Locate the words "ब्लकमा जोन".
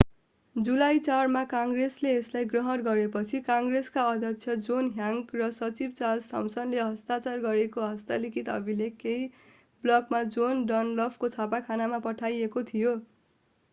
9.83-10.65